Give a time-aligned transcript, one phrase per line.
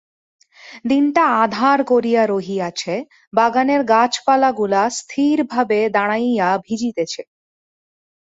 [0.85, 2.93] দিনটা আঁধার করিয়া রহিয়াছে,
[3.33, 7.21] বাগানের গাছপালাগুলা স্থির ভাবে দাঁড়াইয়া ভিজিতেছে।